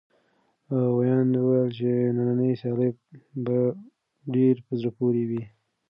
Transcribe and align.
ویاند 0.97 1.33
وویل 1.37 1.69
چې 1.77 1.89
نننۍ 2.15 2.51
سیالي 2.61 2.89
به 3.45 3.57
ډېره 4.33 4.61
په 4.65 4.71
زړه 4.79 4.91
پورې 4.97 5.23
وي. 5.29 5.43